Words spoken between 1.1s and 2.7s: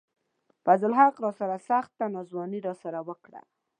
راسره سخته ناځواني